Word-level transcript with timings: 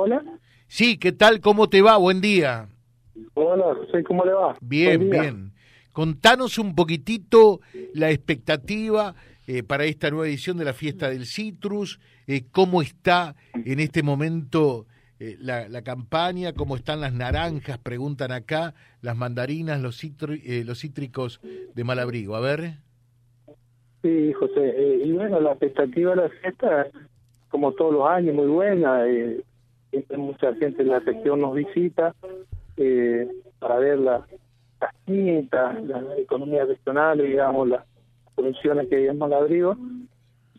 Hola. 0.00 0.22
Sí, 0.68 0.96
¿qué 0.96 1.10
tal? 1.10 1.40
¿Cómo 1.40 1.68
te 1.68 1.82
va? 1.82 1.96
Buen 1.96 2.20
día. 2.20 2.68
Hola, 3.34 3.74
José, 3.74 4.04
¿cómo 4.04 4.24
le 4.24 4.32
va? 4.32 4.56
Bien, 4.60 5.10
bien. 5.10 5.52
Contanos 5.92 6.56
un 6.58 6.76
poquitito 6.76 7.58
la 7.94 8.12
expectativa 8.12 9.16
eh, 9.48 9.64
para 9.64 9.86
esta 9.86 10.08
nueva 10.08 10.28
edición 10.28 10.56
de 10.56 10.64
la 10.64 10.72
fiesta 10.72 11.10
del 11.10 11.26
citrus, 11.26 11.98
eh, 12.28 12.42
cómo 12.52 12.80
está 12.80 13.34
en 13.52 13.80
este 13.80 14.04
momento 14.04 14.86
eh, 15.18 15.36
la, 15.40 15.82
campaña, 15.82 16.52
cómo 16.52 16.76
están 16.76 17.00
las 17.00 17.12
naranjas, 17.12 17.78
preguntan 17.78 18.30
acá, 18.30 18.74
las 19.02 19.16
mandarinas, 19.16 19.80
los, 19.80 20.00
los 20.64 20.78
cítricos 20.78 21.40
de 21.74 21.82
Malabrigo. 21.82 22.36
A 22.36 22.40
ver. 22.40 22.74
Sí, 24.02 24.32
José, 24.32 25.00
y 25.04 25.10
bueno, 25.10 25.40
la 25.40 25.50
expectativa 25.50 26.14
de 26.14 26.22
la 26.22 26.28
fiesta, 26.28 26.86
como 27.48 27.72
todos 27.72 27.94
los 27.94 28.08
años, 28.08 28.36
muy 28.36 28.46
buena. 28.46 29.04
Mucha 30.16 30.54
gente 30.54 30.82
en 30.82 30.88
la 30.88 31.00
región 31.00 31.40
nos 31.40 31.54
visita 31.54 32.14
para 33.58 33.78
ver 33.78 33.98
la, 33.98 34.26
las 34.80 34.94
quintas, 35.04 35.82
las 35.84 36.18
economías 36.18 36.68
regionales, 36.68 37.26
digamos, 37.26 37.68
las 37.68 37.84
producciones 38.34 38.88
que 38.88 38.96
hay 38.96 39.06
en 39.06 39.18
Malabrigo. 39.18 39.76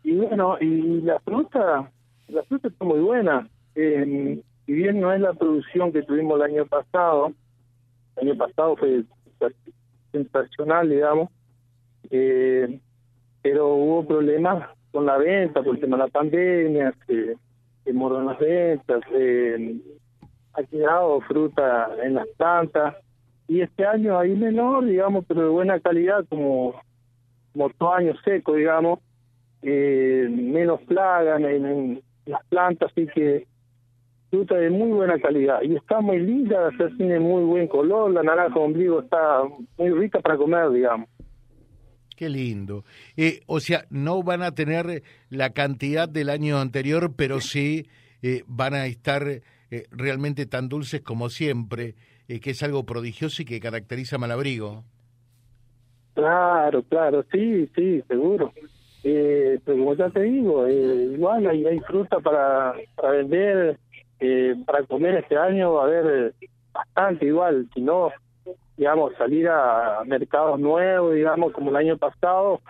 Y 0.03 0.15
bueno, 0.15 0.57
y 0.59 1.01
la 1.01 1.19
fruta, 1.19 1.91
la 2.27 2.43
fruta 2.43 2.67
está 2.67 2.85
muy 2.85 2.99
buena. 2.99 3.47
Eh, 3.75 4.41
si 4.65 4.73
bien 4.73 4.99
no 4.99 5.13
es 5.13 5.21
la 5.21 5.33
producción 5.33 5.91
que 5.91 6.03
tuvimos 6.03 6.35
el 6.37 6.53
año 6.53 6.65
pasado, 6.65 7.33
el 8.17 8.29
año 8.29 8.37
pasado 8.37 8.75
fue 8.75 9.03
sensacional, 10.11 10.89
digamos, 10.89 11.29
eh, 12.09 12.79
pero 13.41 13.75
hubo 13.75 14.05
problemas 14.05 14.69
con 14.91 15.05
la 15.05 15.17
venta 15.17 15.61
por 15.61 15.75
el 15.75 15.81
tema 15.81 15.97
de 15.97 16.03
la 16.03 16.09
pandemia, 16.09 16.93
se, 17.05 17.37
las 17.93 18.39
ventas, 18.39 19.01
eh, 19.13 19.79
ha 20.53 20.63
quedado 20.63 21.21
fruta 21.21 21.89
en 22.03 22.15
las 22.15 22.27
plantas, 22.37 22.95
y 23.47 23.61
este 23.61 23.85
año 23.85 24.17
ahí 24.17 24.35
menor, 24.35 24.85
digamos, 24.85 25.25
pero 25.27 25.41
de 25.41 25.49
buena 25.49 25.79
calidad, 25.79 26.23
como, 26.29 26.75
como 27.51 27.69
todo 27.71 27.93
año 27.93 28.13
seco, 28.23 28.53
digamos, 28.53 28.99
eh, 29.63 30.27
menos 30.29 30.81
plagas 30.81 31.41
en, 31.41 32.01
las 32.25 32.45
plantas, 32.45 32.91
así 32.91 33.07
que 33.07 33.47
fruta 34.29 34.55
de 34.55 34.69
muy 34.69 34.91
buena 34.91 35.19
calidad. 35.19 35.63
Y 35.63 35.75
está 35.75 35.99
muy 35.99 36.19
linda, 36.19 36.69
tiene 36.97 37.19
muy 37.19 37.43
buen 37.43 37.67
color, 37.67 38.11
la 38.11 38.21
naranja 38.21 38.59
ombligo 38.59 39.01
está 39.01 39.41
muy 39.77 39.89
rica 39.89 40.19
para 40.19 40.37
comer, 40.37 40.69
digamos. 40.69 41.09
Qué 42.19 42.27
lindo. 42.27 42.83
Eh, 43.15 43.43
o 43.45 43.61
sea, 43.61 43.85
no 43.89 44.21
van 44.23 44.41
a 44.41 44.51
tener 44.51 45.03
la 45.29 45.51
cantidad 45.51 46.09
del 46.09 46.29
año 46.29 46.59
anterior, 46.59 47.13
pero 47.15 47.39
sí 47.39 47.87
eh, 48.21 48.43
van 48.45 48.73
a 48.73 48.87
estar 48.87 49.25
eh, 49.25 49.41
realmente 49.89 50.45
tan 50.45 50.67
dulces 50.67 50.99
como 50.99 51.29
siempre. 51.29 51.95
Eh, 52.27 52.41
que 52.41 52.49
es 52.49 52.61
algo 52.61 52.85
prodigioso 52.85 53.41
y 53.41 53.45
que 53.45 53.61
caracteriza 53.61 54.17
Malabrigo. 54.17 54.83
Claro, 56.13 56.83
claro, 56.83 57.23
sí, 57.31 57.69
sí, 57.73 58.03
seguro. 58.09 58.51
Eh, 59.05 59.57
pero 59.63 59.77
como 59.77 59.95
ya 59.95 60.09
te 60.09 60.23
digo, 60.23 60.67
eh, 60.67 61.13
igual 61.13 61.47
hay, 61.47 61.65
hay 61.65 61.79
fruta 61.79 62.19
para, 62.19 62.73
vender, 63.13 63.79
eh, 64.19 64.55
para 64.65 64.83
comer 64.83 65.19
este 65.19 65.37
año 65.37 65.71
va 65.75 65.83
a 65.83 65.85
haber 65.85 66.33
bastante 66.73 67.27
igual, 67.27 67.69
si 67.73 67.79
no, 67.79 68.11
digamos, 68.79 69.13
salir 69.17 69.49
a 69.49 70.01
mercados 70.05 70.57
nuevos, 70.57 71.13
digamos, 71.13 71.51
como 71.51 71.69
el 71.69 71.75
año 71.75 71.97
pasado, 71.97 72.61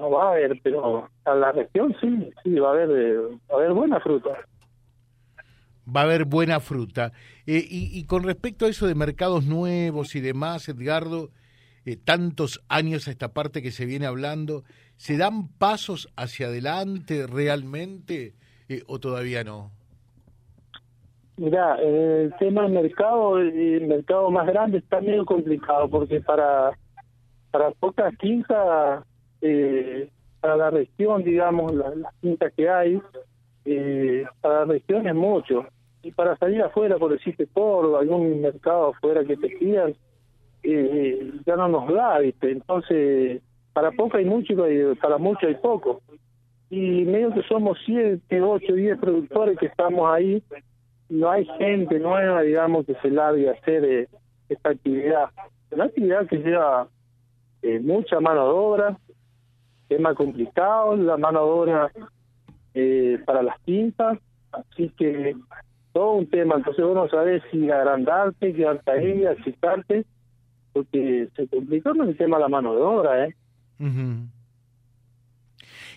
no 0.00 0.10
va 0.10 0.24
a 0.24 0.30
haber, 0.32 0.60
pero 0.64 1.08
a 1.24 1.34
la 1.36 1.52
región 1.52 1.94
sí, 2.00 2.28
sí, 2.42 2.58
va 2.58 2.70
a 2.70 2.72
haber, 2.72 2.90
va 2.90 3.54
a 3.54 3.54
haber 3.54 3.72
buena 3.72 4.00
fruta 4.00 4.30
va 5.86 6.00
a 6.00 6.04
haber 6.04 6.24
buena 6.24 6.60
fruta. 6.60 7.12
Eh, 7.46 7.62
y, 7.68 8.04
con 8.04 8.22
respecto 8.22 8.64
a 8.64 8.70
eso 8.70 8.86
de 8.86 8.94
mercados 8.94 9.44
nuevos 9.44 10.14
y 10.14 10.22
demás, 10.22 10.66
Edgardo, 10.66 11.30
eh, 11.84 11.98
tantos 12.02 12.62
años 12.68 13.06
a 13.06 13.10
esta 13.10 13.34
parte 13.34 13.60
que 13.60 13.70
se 13.70 13.84
viene 13.84 14.06
hablando, 14.06 14.64
¿se 14.96 15.18
dan 15.18 15.48
pasos 15.48 16.08
hacia 16.16 16.46
adelante 16.46 17.26
realmente 17.26 18.34
eh, 18.70 18.82
o 18.86 18.98
todavía 18.98 19.44
no? 19.44 19.72
Mira, 21.36 21.76
el 21.76 22.32
tema 22.38 22.62
del 22.62 22.72
mercado, 22.72 23.38
el 23.38 23.86
mercado 23.86 24.30
más 24.30 24.46
grande 24.46 24.78
está 24.78 25.00
medio 25.00 25.24
complicado 25.24 25.88
porque 25.88 26.20
para 26.20 26.72
para 27.50 27.70
pocas 27.70 28.16
quintas, 28.18 29.04
para 30.40 30.56
la 30.56 30.70
región, 30.70 31.22
digamos, 31.22 31.72
las 31.74 32.14
quintas 32.20 32.52
que 32.54 32.68
hay, 32.68 33.00
para 34.40 34.60
la 34.60 34.64
región 34.64 35.06
es 35.06 35.14
mucho 35.14 35.64
y 36.02 36.10
para 36.10 36.36
salir 36.36 36.62
afuera, 36.62 36.98
por 36.98 37.12
decirte 37.12 37.46
por 37.46 37.96
algún 37.96 38.42
mercado 38.42 38.88
afuera 38.88 39.24
que 39.24 39.36
te 39.36 39.48
pidan, 39.48 39.94
eh, 40.62 41.32
ya 41.46 41.56
no 41.56 41.68
nos 41.68 41.92
da, 41.92 42.18
¿viste? 42.18 42.50
Entonces, 42.50 43.40
para 43.72 43.90
poco 43.92 44.18
hay 44.18 44.24
mucho 44.24 44.52
y 44.68 44.94
para 44.96 45.18
mucho 45.18 45.46
hay 45.46 45.54
poco. 45.54 46.02
Y 46.70 47.04
medio 47.04 47.32
que 47.32 47.42
somos 47.44 47.78
siete, 47.86 48.42
ocho, 48.42 48.74
diez 48.74 48.98
productores 48.98 49.58
que 49.58 49.66
estamos 49.66 50.10
ahí, 50.12 50.42
no 51.08 51.30
hay 51.30 51.44
gente 51.58 51.98
nueva, 51.98 52.42
digamos, 52.42 52.86
que 52.86 52.94
se 52.96 53.10
largue 53.10 53.48
a 53.48 53.52
hacer 53.52 53.84
eh, 53.84 54.08
esta 54.48 54.70
actividad. 54.70 55.30
Una 55.70 55.84
actividad 55.84 56.26
que 56.26 56.38
lleva 56.38 56.88
eh, 57.62 57.80
mucha 57.80 58.20
mano 58.20 58.44
de 58.44 58.52
obra, 58.52 58.98
más 60.00 60.16
complicado 60.16 60.96
la 60.96 61.16
mano 61.16 61.44
de 61.44 61.50
obra 61.50 61.92
eh, 62.74 63.20
para 63.24 63.44
las 63.44 63.60
tintas, 63.62 64.18
así 64.50 64.88
que 64.96 65.36
todo 65.92 66.14
un 66.14 66.28
tema. 66.28 66.56
Entonces 66.56 66.84
vos 66.84 66.96
no 66.96 67.08
sabés 67.08 67.42
si 67.50 67.70
agrandarte, 67.70 68.52
quedarte 68.52 68.90
ahí, 68.90 69.24
excitarte, 69.24 70.04
porque 70.72 71.28
se 71.36 71.46
complicó 71.46 71.92
el 71.92 72.16
tema 72.16 72.38
de 72.38 72.42
la 72.42 72.48
mano 72.48 72.74
de 72.74 72.82
obra, 72.82 73.26
¿eh? 73.26 73.36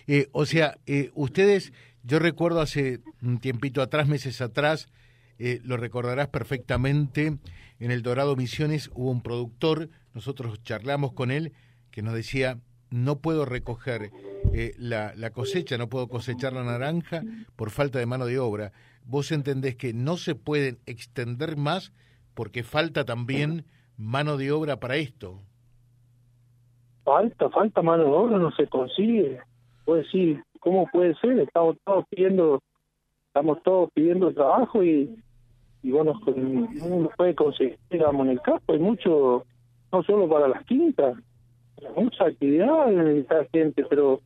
eh 0.06 0.28
o 0.30 0.44
sea, 0.44 0.76
ustedes, 1.14 1.72
yo 2.02 2.18
recuerdo 2.18 2.60
hace 2.60 3.00
un 3.22 3.38
tiempito 3.38 3.82
atrás, 3.82 4.08
meses 4.08 4.40
atrás, 4.40 4.88
eh, 5.38 5.60
lo 5.64 5.76
recordarás 5.76 6.28
perfectamente, 6.28 7.38
en 7.80 7.90
el 7.90 8.02
Dorado 8.02 8.36
Misiones 8.36 8.90
hubo 8.94 9.10
un 9.10 9.22
productor, 9.22 9.88
nosotros 10.14 10.62
charlamos 10.62 11.12
con 11.12 11.30
él, 11.30 11.52
que 11.90 12.02
nos 12.02 12.14
decía, 12.14 12.58
no 12.90 13.18
puedo 13.18 13.44
recoger 13.44 14.10
la, 14.78 15.12
la, 15.14 15.30
cosecha, 15.30 15.76
no 15.76 15.88
puedo 15.88 16.08
cosechar 16.08 16.54
la 16.54 16.64
naranja 16.64 17.22
por 17.54 17.70
falta 17.70 17.98
de 17.98 18.06
mano 18.06 18.24
de 18.26 18.38
obra 18.38 18.72
vos 19.08 19.32
entendés 19.32 19.74
que 19.74 19.92
no 19.94 20.16
se 20.16 20.34
pueden 20.34 20.78
extender 20.86 21.56
más 21.56 21.92
porque 22.34 22.62
falta 22.62 23.04
también 23.04 23.64
mano 23.96 24.36
de 24.36 24.52
obra 24.52 24.76
para 24.76 24.96
esto. 24.96 25.40
Falta, 27.04 27.48
falta 27.48 27.82
mano 27.82 28.04
de 28.04 28.10
obra, 28.10 28.38
no 28.38 28.50
se 28.52 28.68
consigue. 28.68 29.40
Puede 29.88 30.02
decir, 30.02 30.44
¿cómo 30.60 30.86
puede 30.92 31.14
ser? 31.14 31.38
Estamos 31.38 31.78
todos 31.82 32.04
pidiendo, 32.10 32.60
estamos 33.28 33.62
todos 33.62 33.90
pidiendo 33.94 34.30
trabajo 34.34 34.84
y, 34.84 35.18
y 35.82 35.90
bueno, 35.90 36.12
uno 36.26 37.08
puede 37.16 37.34
conseguir, 37.34 37.78
digamos, 37.88 38.26
en 38.26 38.32
el 38.32 38.42
campo, 38.42 38.74
hay 38.74 38.80
mucho, 38.80 39.46
no 39.90 40.02
solo 40.02 40.28
para 40.28 40.46
las 40.46 40.62
quintas, 40.66 41.16
mucha 41.96 42.26
actividad 42.26 42.92
en 42.92 43.16
esta 43.16 43.46
gente, 43.46 43.82
pero 43.88 44.20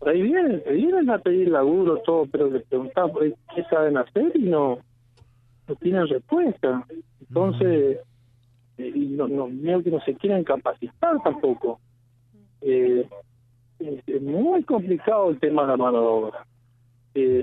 por 0.00 0.08
ahí 0.08 0.22
vienen, 0.22 0.60
vienen 0.68 1.08
a 1.08 1.18
pedir 1.18 1.50
laburo, 1.50 1.98
todo, 1.98 2.26
pero 2.26 2.50
les 2.50 2.64
por 2.64 3.22
ahí 3.22 3.32
qué 3.54 3.62
saben 3.70 3.96
hacer 3.96 4.32
y 4.34 4.48
no, 4.48 4.80
no 5.68 5.74
tienen 5.76 6.08
respuesta. 6.08 6.84
Entonces, 7.20 7.98
eh, 8.76 8.92
y 8.92 9.06
no, 9.10 9.28
no, 9.28 9.46
que 9.84 9.90
no 9.92 10.00
se 10.00 10.16
quieren 10.16 10.42
capacitar 10.42 11.22
tampoco. 11.22 11.78
Eh, 12.60 13.08
es, 13.80 14.22
muy 14.22 14.62
complicado 14.64 15.30
el 15.30 15.38
tema 15.40 15.62
de 15.62 15.68
la 15.68 15.76
mano 15.76 16.00
de 16.00 16.06
obra. 16.06 16.46
Eh, 17.14 17.42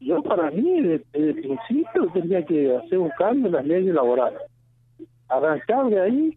yo 0.00 0.22
para 0.22 0.50
mí, 0.50 0.80
desde, 0.82 1.04
el 1.12 1.34
principio, 1.34 2.08
tendría 2.12 2.44
que 2.44 2.76
hacer 2.76 2.98
un 2.98 3.10
cambio 3.18 3.46
en 3.46 3.52
las 3.52 3.66
leyes 3.66 3.94
laborales. 3.94 4.40
Arrancar 5.28 5.86
de 5.86 6.00
ahí 6.00 6.36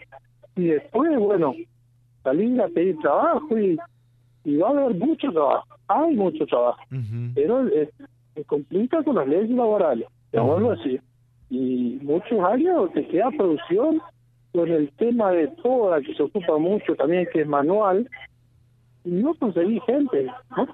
y 0.56 0.66
después, 0.66 1.18
bueno, 1.20 1.54
salir 2.24 2.62
a 2.62 2.68
pedir 2.68 2.98
trabajo 3.00 3.58
y 3.58 3.78
y 4.44 4.58
va 4.58 4.70
a 4.70 4.72
haber 4.72 4.96
mucho 4.96 5.32
trabajo, 5.32 5.68
hay 5.88 6.16
mucho 6.16 6.46
trabajo, 6.46 6.82
pero 7.36 7.68
se 8.34 8.44
complica 8.46 9.04
con 9.04 9.16
las 9.16 9.28
leyes 9.28 9.50
laborales, 9.52 10.08
te 10.32 10.40
vuelvo 10.40 10.72
a 10.72 10.76
decir. 10.76 11.02
Y 11.50 12.00
muchos 12.02 12.40
años 12.40 12.92
te 12.94 13.06
queda 13.08 13.30
producción 13.32 14.02
con 14.54 14.70
el 14.70 14.90
tema 14.94 15.32
de 15.32 15.48
toda, 15.62 16.02
que 16.02 16.16
se 16.16 16.24
ocupa 16.24 16.58
mucho 16.58 16.96
también, 16.96 17.28
que 17.32 17.42
es 17.42 17.48
manual, 17.48 18.10
y 19.03 19.09
no 19.09 19.33
conseguí 19.36 19.80
gente, 19.86 20.27
¿no? 20.56 20.68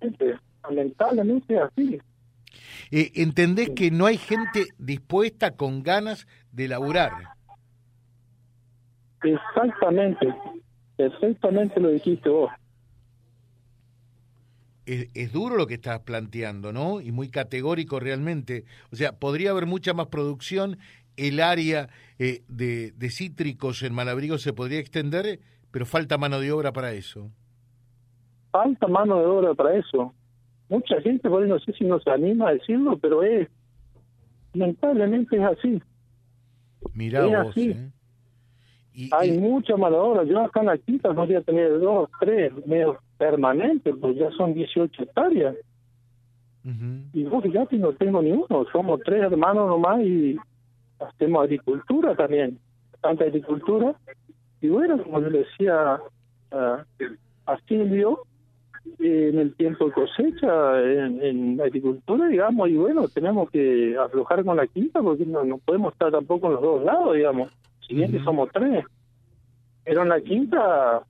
Gente, 0.00 0.38
lamentablemente 0.62 1.54
es 1.54 1.60
así. 1.62 1.98
Eh, 2.90 3.12
¿Entendés 3.14 3.70
que 3.70 3.90
no 3.90 4.06
hay 4.06 4.18
gente 4.18 4.66
dispuesta 4.78 5.52
con 5.56 5.82
ganas 5.82 6.26
de 6.52 6.68
laburar? 6.68 7.12
Exactamente, 9.22 10.34
exactamente 10.98 11.78
lo 11.78 11.90
dijiste 11.90 12.28
vos. 12.28 12.50
es, 14.86 15.32
duro 15.32 15.56
lo 15.56 15.66
que 15.66 15.74
estás 15.74 16.00
planteando, 16.00 16.72
¿no? 16.72 17.00
Y 17.00 17.12
muy 17.12 17.28
categórico 17.28 18.00
realmente. 18.00 18.64
O 18.90 18.96
sea, 18.96 19.12
podría 19.12 19.50
haber 19.50 19.66
mucha 19.66 19.94
más 19.94 20.08
producción, 20.08 20.78
el 21.16 21.40
área 21.40 21.90
eh, 22.18 22.42
de, 22.48 22.92
de, 22.92 23.10
cítricos 23.10 23.82
en 23.82 23.94
Malabrigo 23.94 24.38
se 24.38 24.52
podría 24.52 24.80
extender, 24.80 25.38
pero 25.70 25.86
falta 25.86 26.18
mano 26.18 26.40
de 26.40 26.50
obra 26.50 26.72
para 26.72 26.92
eso. 26.92 27.30
Falta 28.50 28.86
mano 28.88 29.18
de 29.18 29.26
obra 29.26 29.54
para 29.54 29.76
eso. 29.76 30.14
Mucha 30.68 31.00
gente, 31.00 31.28
por 31.28 31.46
no 31.46 31.58
sé 31.58 31.72
si 31.72 31.84
nos 31.84 32.06
anima 32.06 32.48
a 32.48 32.54
decirlo, 32.54 32.96
pero 32.98 33.22
es, 33.22 33.48
lamentablemente 34.54 35.36
es 35.36 35.42
así. 35.42 35.82
Mirá 36.94 37.26
es 37.26 37.30
vos, 37.30 37.48
así. 37.50 37.70
¿eh? 37.70 37.90
Hay 39.12 39.38
mucha 39.38 39.76
mano 39.76 39.96
de 39.96 40.02
obra. 40.02 40.24
Yo 40.24 40.40
acá 40.40 40.60
en 40.60 40.66
la 40.66 40.78
quinta 40.78 41.12
podría 41.12 41.40
tener 41.42 41.78
dos, 41.78 42.08
tres, 42.20 42.52
medio 42.66 42.98
permanentes, 43.18 43.94
pues 44.00 44.16
ya 44.16 44.30
son 44.32 44.54
18 44.54 45.02
hectáreas. 45.02 45.56
Y 47.12 47.24
vos 47.24 47.42
fíjate, 47.42 47.76
no 47.78 47.92
tengo 47.92 48.20
ni 48.22 48.32
uno. 48.32 48.66
Somos 48.70 49.00
tres 49.04 49.22
hermanos 49.22 49.68
nomás 49.68 50.02
y 50.02 50.36
hacemos 50.98 51.44
agricultura 51.44 52.14
también. 52.14 52.58
Tanta 53.00 53.24
agricultura. 53.24 53.94
Y 54.60 54.68
bueno, 54.68 55.02
como 55.02 55.20
yo 55.20 55.30
le 55.30 55.38
decía 55.38 56.00
a 56.52 57.58
Silvio, 57.66 58.20
en 58.98 59.38
el 59.38 59.54
tiempo 59.54 59.86
de 59.86 59.92
cosecha, 59.92 60.80
en, 60.80 61.56
la 61.56 61.64
agricultura, 61.64 62.28
digamos, 62.28 62.68
y 62.68 62.76
bueno, 62.76 63.08
tenemos 63.08 63.50
que 63.50 63.96
aflojar 63.96 64.44
con 64.44 64.56
la 64.56 64.66
quinta 64.66 65.00
porque 65.00 65.26
no, 65.26 65.44
no 65.44 65.58
podemos 65.58 65.92
estar 65.92 66.10
tampoco 66.10 66.48
en 66.48 66.52
los 66.54 66.62
dos 66.62 66.84
lados, 66.84 67.14
digamos. 67.14 67.50
Si 67.86 67.94
bien 67.94 68.12
que 68.12 68.22
somos 68.22 68.48
tres. 68.52 68.84
Pero 69.84 70.02
en 70.02 70.08
la 70.08 70.20
quinta 70.20 71.02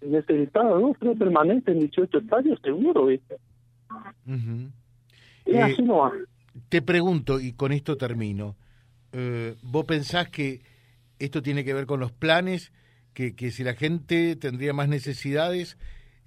necesitaba 0.00 0.70
dos, 0.78 0.96
tres 0.98 1.16
permanentes 1.18 1.74
en 1.74 1.80
18 1.80 2.18
hectáreas, 2.18 2.58
seguro, 2.62 3.06
¿viste? 3.06 3.36
Y 5.46 5.56
así 5.56 5.82
no 5.82 5.98
va. 5.98 6.12
Te 6.68 6.82
pregunto, 6.82 7.40
y 7.40 7.52
con 7.52 7.72
esto 7.72 7.96
termino, 7.96 8.56
eh, 9.12 9.54
¿vos 9.62 9.84
pensás 9.84 10.28
que 10.28 10.62
esto 11.18 11.42
tiene 11.42 11.64
que 11.64 11.74
ver 11.74 11.86
con 11.86 12.00
los 12.00 12.12
planes? 12.12 12.72
Que, 13.14 13.34
que 13.34 13.50
si 13.50 13.64
la 13.64 13.74
gente 13.74 14.36
tendría 14.36 14.72
más 14.72 14.88
necesidades, 14.88 15.76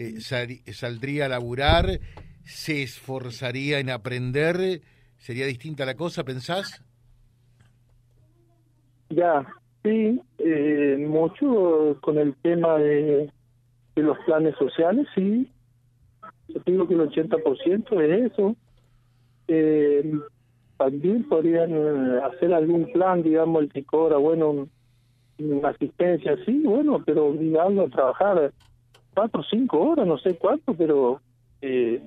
eh, 0.07 0.73
saldría 0.73 1.25
a 1.25 1.29
laburar, 1.29 1.99
se 2.43 2.83
esforzaría 2.83 3.79
en 3.79 3.89
aprender, 3.89 4.81
¿sería 5.17 5.45
distinta 5.45 5.85
la 5.85 5.95
cosa, 5.95 6.23
pensás? 6.23 6.83
Ya, 9.09 9.45
sí, 9.83 10.19
eh, 10.39 11.05
mucho 11.07 11.97
con 12.01 12.17
el 12.17 12.35
tema 12.35 12.77
de, 12.77 13.29
los 13.95 14.17
planes 14.25 14.55
sociales, 14.57 15.07
sí. 15.13 15.47
Yo 16.47 16.61
digo 16.65 16.87
que 16.87 16.95
el 16.95 17.01
80% 17.01 18.01
es 18.01 18.31
eso. 18.31 18.55
Eh, 19.47 20.19
también 20.77 21.23
podrían 21.29 21.71
eh, 21.71 22.19
hacer 22.23 22.53
algún 22.53 22.91
plan, 22.91 23.21
digamos, 23.21 23.63
el 23.63 23.71
que 23.71 23.83
cobra, 23.83 24.17
bueno, 24.17 24.67
una 25.37 25.69
asistencia, 25.69 26.35
sí, 26.45 26.61
bueno, 26.65 27.03
pero 27.05 27.27
obligarlo 27.27 27.83
a 27.83 27.89
trabajar 27.89 28.51
cuatro 29.13 29.41
o 29.41 29.43
cinco 29.43 29.79
horas, 29.79 30.07
no 30.07 30.17
sé 30.17 30.35
cuánto, 30.37 30.73
pero 30.73 31.21
eh, 31.61 32.01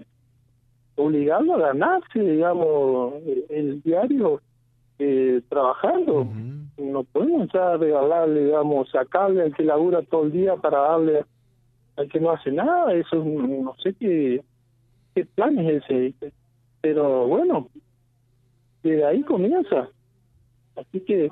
obligarlo 0.97 1.55
a 1.55 1.69
ganarse, 1.69 2.21
digamos, 2.21 3.15
el 3.49 3.83
diario 3.83 4.41
eh, 4.99 5.43
trabajando. 5.49 6.27
No 6.79 7.05
podemos 7.05 7.49
ya 7.53 7.77
regalarle, 7.77 8.47
digamos, 8.47 8.91
sacarle 8.91 9.43
al 9.43 9.55
que 9.55 9.63
labura 9.63 10.03
todo 10.03 10.25
el 10.25 10.33
día 10.33 10.57
para 10.57 10.79
darle 10.79 11.25
al 11.97 12.09
que 12.09 12.21
no 12.21 12.31
hace 12.31 12.51
nada. 12.51 12.95
Eso 12.95 13.17
no 13.17 13.75
sé 13.83 13.95
qué, 13.95 14.43
qué 15.15 15.25
plan 15.27 15.59
es 15.59 15.85
ese. 15.89 16.33
Pero 16.81 17.27
bueno, 17.27 17.69
de 18.83 19.05
ahí 19.05 19.23
comienza. 19.23 19.89
Así 20.77 21.01
que, 21.01 21.31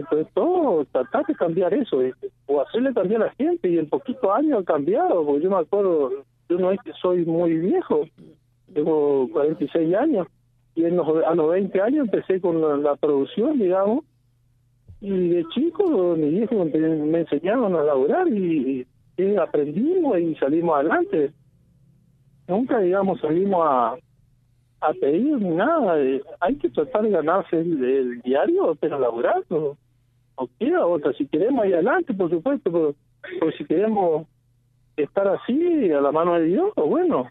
entonces 0.00 0.32
todo, 0.34 0.84
tratar 0.86 1.26
de 1.26 1.34
cambiar 1.34 1.74
eso, 1.74 2.00
o 2.46 2.60
hacerle 2.60 2.94
cambiar 2.94 3.22
a 3.22 3.26
la 3.26 3.32
gente, 3.34 3.68
y 3.68 3.78
en 3.78 3.88
poquito 3.88 4.32
años 4.32 4.60
ha 4.60 4.64
cambiado, 4.64 5.24
porque 5.24 5.44
yo 5.44 5.50
me 5.50 5.56
acuerdo, 5.58 6.10
yo 6.48 6.58
no 6.58 6.72
es 6.72 6.80
que 6.82 6.92
soy 7.00 7.24
muy 7.24 7.54
viejo, 7.58 8.06
tengo 8.72 9.28
46 9.32 9.94
años, 9.94 10.26
y 10.74 10.84
en 10.84 10.96
los, 10.96 11.24
a 11.24 11.34
los 11.34 11.50
20 11.50 11.80
años 11.80 12.04
empecé 12.06 12.40
con 12.40 12.82
la, 12.82 12.96
producción, 12.96 13.58
digamos, 13.58 14.04
y 15.00 15.28
de 15.28 15.44
chico 15.54 16.16
mis 16.16 16.30
viejos 16.30 16.66
me 16.72 17.20
enseñaron 17.20 17.74
a 17.76 17.82
laburar 17.82 18.28
y, 18.28 18.86
aprendimos 19.40 20.18
y 20.20 20.36
salimos 20.36 20.76
adelante. 20.76 21.32
Nunca, 22.46 22.78
digamos, 22.78 23.20
salimos 23.20 23.66
a, 23.66 23.96
a 24.80 24.92
pedir 24.94 25.40
nada. 25.40 26.00
Eh, 26.00 26.22
hay 26.40 26.56
que 26.56 26.70
tratar 26.70 27.02
de 27.02 27.10
ganarse 27.10 27.58
el, 27.58 28.20
diario, 28.22 28.76
pero 28.80 28.98
laburando. 28.98 29.76
O 30.40 30.46
quiera 30.46 30.86
otra. 30.86 31.12
Si 31.14 31.26
queremos 31.26 31.66
ir 31.66 31.74
adelante, 31.74 32.14
por 32.14 32.30
supuesto, 32.30 32.70
pero, 32.70 33.52
si 33.56 33.64
queremos 33.64 34.26
estar 34.96 35.26
así, 35.28 35.90
a 35.90 36.00
la 36.00 36.12
mano 36.12 36.34
de 36.34 36.46
Dios, 36.46 36.72
bueno. 36.76 37.28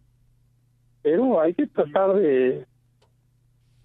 Pero 1.01 1.39
hay 1.39 1.54
que 1.54 1.68
tratar 1.68 2.15
de, 2.15 2.65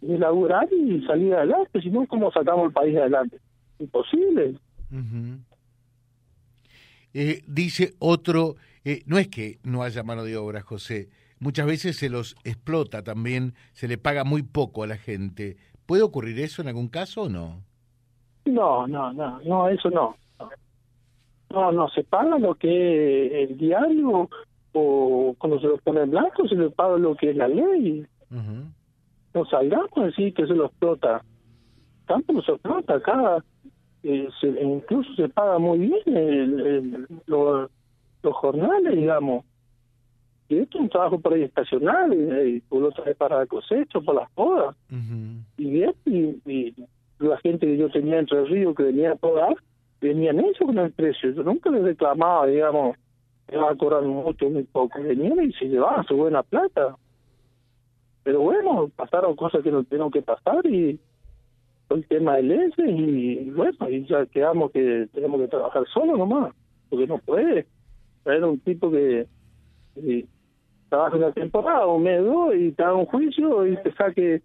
laburar 0.01 0.69
y 0.73 1.05
salir 1.07 1.35
adelante. 1.35 1.81
Si 1.81 1.91
no, 1.91 2.07
¿cómo 2.07 2.33
sacamos 2.33 2.67
el 2.67 2.73
país 2.73 2.97
adelante? 2.97 3.39
Imposible. 3.79 4.57
eh, 7.15 7.43
dice 7.47 7.95
otro, 8.01 8.57
eh, 8.85 9.03
no 9.07 9.19
es 9.19 9.29
que 9.29 9.59
no 9.63 9.83
haya 9.83 10.03
mano 10.03 10.25
de 10.25 10.37
obra, 10.37 10.63
José 10.63 11.09
muchas 11.43 11.67
veces 11.67 11.97
se 11.97 12.09
los 12.09 12.37
explota 12.45 13.03
también, 13.03 13.55
se 13.73 13.89
le 13.89 13.99
paga 13.99 14.23
muy 14.23 14.43
poco 14.43 14.85
a 14.85 14.87
la 14.87 14.97
gente. 14.97 15.57
¿Puede 15.87 16.03
ocurrir 16.03 16.39
eso 16.39 16.63
en 16.63 16.69
algún 16.69 16.89
caso 16.89 17.23
o 17.23 17.29
no? 17.29 17.65
No, 18.45 18.87
no, 18.87 19.13
no, 19.13 19.41
no, 19.45 19.69
eso 19.69 19.91
no. 19.91 20.17
No, 21.51 21.71
no, 21.71 21.89
se 21.91 22.03
paga 22.05 22.39
lo 22.39 22.55
que 22.55 23.27
es 23.27 23.51
el 23.51 23.59
diario 23.59 24.29
o 24.73 25.35
cuando 25.39 25.61
se 25.61 25.67
lo 25.67 25.77
pone 25.79 26.01
en 26.01 26.11
blanco 26.11 26.49
se 26.49 26.55
le 26.55 26.71
paga 26.71 26.97
lo 26.97 27.15
que 27.15 27.31
es 27.31 27.37
la 27.37 27.49
ley. 27.49 28.07
No 29.35 29.45
salgamos 29.47 29.91
a 29.97 30.07
decir 30.07 30.33
que 30.35 30.47
se 30.47 30.55
lo 30.55 30.67
explota. 30.67 31.23
Tanto 32.07 32.33
no 32.33 32.43
se 32.43 32.53
explota 32.53 32.95
acá. 32.95 33.45
Eh, 34.03 34.29
incluso 34.63 35.15
se 35.15 35.29
paga 35.29 35.59
muy 35.59 35.79
bien 35.79 37.07
los 37.27 37.69
jornales, 38.23 38.97
digamos 38.97 39.45
esto 40.61 40.79
es 40.79 40.83
un 40.83 40.89
trabajo 40.89 41.19
por 41.19 41.35
ahí 41.35 41.43
estacional, 41.43 42.13
y, 42.13 42.61
por 42.61 42.83
lo 42.83 42.91
trae 42.91 43.15
para 43.15 43.39
la 43.39 43.47
cosecha, 43.47 44.01
para 44.01 44.21
las 44.21 44.31
podas. 44.33 44.77
y, 45.57 45.71
bien, 45.71 45.95
y, 46.05 46.75
la 47.23 47.39
gente 47.39 47.67
que 47.67 47.77
yo 47.77 47.91
tenía 47.91 48.19
entre 48.19 48.41
el 48.41 48.49
río 48.49 48.75
que 48.75 48.85
venía 48.85 49.13
a 49.13 49.17
podar, 49.17 49.55
venían 50.01 50.41
ellos 50.41 50.59
con 50.59 50.79
el 50.79 50.93
precio. 50.93 51.31
Yo 51.31 51.43
nunca 51.43 51.71
les 51.71 51.83
reclamaba, 51.83 52.47
digamos, 52.47 52.97
que 53.49 53.57
va 53.57 53.71
a 53.71 53.77
cobrar 53.77 54.03
mucho, 54.03 54.51
muy 54.51 54.65
poco. 54.65 55.03
Venían 55.03 55.43
y 55.45 55.53
se 55.53 55.67
llevaban 55.67 56.05
su 56.07 56.17
buena 56.17 56.43
plata. 56.43 56.97
Pero 58.25 58.41
bueno, 58.41 58.91
pasaron 58.95 59.35
cosas 59.37 59.63
que 59.63 59.71
no 59.71 59.83
tuvieron 59.85 60.11
que 60.11 60.23
pasar 60.23 60.65
y 60.67 60.99
el 61.91 62.07
tema 62.07 62.37
del 62.37 62.53
ese 62.53 62.91
y 62.91 63.51
bueno, 63.51 63.91
y 63.91 64.07
ya 64.07 64.25
quedamos 64.27 64.71
que 64.71 65.09
tenemos 65.13 65.41
que 65.41 65.49
trabajar 65.49 65.85
solo 65.93 66.17
nomás, 66.17 66.55
porque 66.89 67.07
no 67.07 67.19
puede. 67.19 67.67
Era 68.25 68.47
un 68.47 68.61
tipo 68.61 68.91
que 68.91 69.27
trabajas 70.89 71.19
una 71.19 71.33
temporada, 71.33 71.87
un 71.87 72.03
mes, 72.03 72.23
y 72.55 72.73
te 72.73 72.83
haga 72.83 72.95
un 72.95 73.07
juicio 73.07 73.67
y 73.67 73.77
te 73.83 73.93
saque 73.93 74.43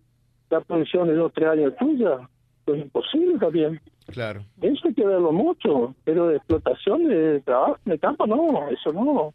la 0.49 0.61
pensión 0.61 1.07
de 1.07 1.15
dos, 1.15 1.31
tres 1.33 1.49
años 1.49 1.75
tuya. 1.77 2.27
Es 2.67 2.77
imposible 2.81 3.39
también. 3.39 3.79
Claro. 4.07 4.45
Eso 4.61 4.87
hay 4.87 4.93
que 4.93 5.05
verlo 5.05 5.31
mucho, 5.31 5.95
pero 6.03 6.27
de 6.27 6.37
explotación 6.37 7.07
de 7.07 7.41
trabajo 7.41 7.77
de 7.85 7.99
campo 7.99 8.25
no, 8.25 8.69
eso 8.69 8.91
no. 8.93 9.33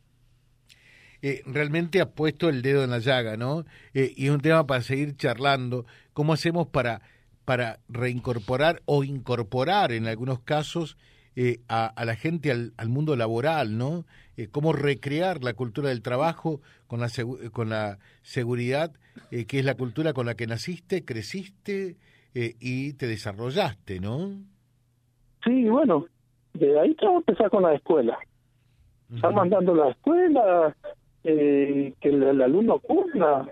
Eh, 1.20 1.42
realmente 1.46 2.00
ha 2.00 2.10
puesto 2.10 2.48
el 2.48 2.62
dedo 2.62 2.82
en 2.82 2.90
la 2.90 2.98
llaga, 2.98 3.36
¿no? 3.36 3.64
Eh, 3.94 4.12
y 4.16 4.28
un 4.30 4.40
tema 4.40 4.66
para 4.66 4.82
seguir 4.82 5.16
charlando, 5.16 5.86
¿cómo 6.12 6.32
hacemos 6.32 6.66
para, 6.66 7.00
para 7.44 7.78
reincorporar 7.88 8.82
o 8.86 9.04
incorporar 9.04 9.92
en 9.92 10.08
algunos 10.08 10.40
casos 10.40 10.96
eh, 11.36 11.60
a, 11.68 11.94
la 12.04 12.16
gente 12.16 12.50
al, 12.50 12.72
al, 12.76 12.88
mundo 12.88 13.14
laboral, 13.14 13.78
¿no? 13.78 14.04
Cómo 14.50 14.72
recrear 14.72 15.44
la 15.44 15.52
cultura 15.52 15.90
del 15.90 16.02
trabajo 16.02 16.60
con 16.88 17.00
la, 17.00 17.08
con 17.52 17.68
la 17.68 17.98
seguridad, 18.22 18.90
que 19.30 19.58
es 19.58 19.64
la 19.64 19.74
cultura 19.74 20.14
con 20.14 20.26
la 20.26 20.34
que 20.34 20.46
naciste, 20.46 21.04
creciste 21.04 21.96
y 22.34 22.92
te 22.94 23.06
desarrollaste, 23.06 24.00
¿no? 24.00 24.30
Sí, 25.44 25.68
bueno, 25.68 26.06
de 26.54 26.78
ahí 26.78 26.94
que 26.94 27.06
empezar 27.06 27.50
con 27.50 27.62
la 27.62 27.74
escuela. 27.74 28.18
Están 29.14 29.34
mandando 29.34 29.74
la 29.74 29.90
escuela, 29.90 30.74
que 31.22 31.94
el, 32.00 32.42
alumno 32.42 32.78
cumpla, 32.78 33.46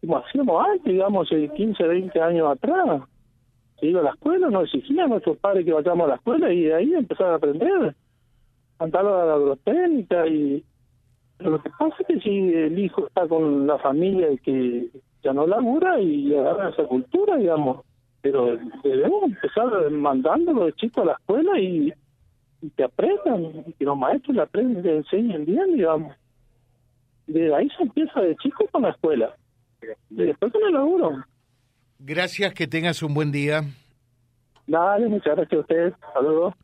como 0.00 0.18
hacíamos 0.18 0.66
antes, 0.66 0.92
digamos, 0.92 1.28
15, 1.28 1.82
20 1.82 2.20
años 2.20 2.50
atrás 2.50 3.02
se 3.78 3.86
iba 3.86 4.00
a 4.00 4.04
la 4.04 4.10
escuela, 4.10 4.48
nos 4.48 4.64
exigían 4.64 5.06
a 5.06 5.08
nuestros 5.08 5.36
padres 5.38 5.64
que 5.64 5.72
vayamos 5.72 6.06
a 6.06 6.08
la 6.08 6.14
escuela 6.16 6.52
y 6.52 6.62
de 6.62 6.74
ahí 6.74 6.94
empezar 6.94 7.26
a 7.26 7.34
aprender, 7.34 7.94
cantar 8.78 9.06
a 9.06 9.26
la 9.26 9.34
agrotécnica 9.34 10.26
y, 10.26 10.64
Pero 11.36 11.50
lo 11.50 11.62
que 11.62 11.70
pasa 11.70 11.96
es 12.00 12.06
que 12.06 12.20
si 12.20 12.54
el 12.54 12.78
hijo 12.78 13.06
está 13.06 13.28
con 13.28 13.66
la 13.66 13.78
familia 13.78 14.32
y 14.32 14.38
que 14.38 14.88
ya 15.26 15.32
no 15.32 15.44
labura 15.44 16.00
y 16.00 16.32
agarra 16.36 16.70
esa 16.70 16.84
cultura, 16.84 17.36
digamos, 17.36 17.84
pero 18.20 18.56
debemos 18.84 19.24
empezar 19.24 19.90
mandándolo 19.90 20.66
de 20.66 20.72
chico 20.74 21.02
a 21.02 21.06
la 21.06 21.12
escuela 21.14 21.58
y, 21.58 21.92
que 22.76 22.84
aprendan, 22.84 23.64
y 23.66 23.72
que 23.72 23.84
los 23.84 23.98
maestros 23.98 24.36
le 24.36 24.42
aprendan, 24.42 24.84
le 24.84 24.98
enseñen 24.98 25.44
bien, 25.44 25.74
digamos. 25.74 26.14
De 27.26 27.52
ahí 27.52 27.68
se 27.76 27.82
empieza 27.82 28.20
de 28.20 28.36
chico 28.36 28.68
con 28.70 28.82
la 28.82 28.90
escuela, 28.90 29.34
y 30.10 30.14
después 30.14 30.52
con 30.52 30.62
el 30.62 30.74
laburo. 30.74 31.24
Gracias, 31.98 32.54
que 32.54 32.68
tengas 32.68 33.02
un 33.02 33.12
buen 33.12 33.32
día. 33.32 33.62
Dale, 34.68 35.08
muchas 35.08 35.34
gracias 35.34 35.58
a 35.58 35.60
ustedes. 35.60 35.94
Saludos. 36.14 36.54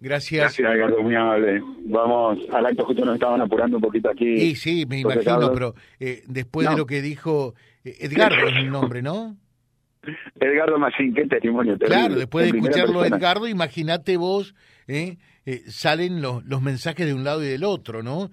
Gracias. 0.00 0.40
Gracias, 0.40 0.74
Edgardo, 0.74 1.02
muy 1.02 1.14
amable. 1.14 1.62
Vamos 1.84 2.38
al 2.52 2.66
acto, 2.66 2.84
justo 2.84 3.04
nos 3.04 3.14
estaban 3.14 3.40
apurando 3.42 3.76
un 3.76 3.82
poquito 3.82 4.10
aquí. 4.10 4.38
Sí, 4.38 4.56
sí, 4.56 4.86
me 4.86 5.00
imagino, 5.00 5.52
pero 5.52 5.74
eh, 6.00 6.22
después 6.26 6.68
de 6.68 6.76
lo 6.76 6.86
que 6.86 7.02
dijo 7.02 7.54
Edgardo 8.00 8.48
es 8.48 8.56
el 8.56 8.70
nombre, 8.70 9.02
¿no? 9.02 9.36
Edgardo 10.40 10.78
Machín, 10.78 11.14
qué 11.14 11.26
testimonio. 11.26 11.78
claro, 11.78 12.14
después 12.14 12.50
de 12.50 12.58
escucharlo 12.58 13.04
Edgardo, 13.04 13.48
imagínate 13.48 14.16
vos, 14.16 14.54
¿eh? 14.86 15.16
eh, 15.44 15.62
salen 15.68 16.22
los, 16.22 16.44
los 16.44 16.62
mensajes 16.62 17.06
de 17.06 17.14
un 17.14 17.24
lado 17.24 17.42
y 17.42 17.48
del 17.48 17.64
otro, 17.64 18.02
¿no? 18.02 18.30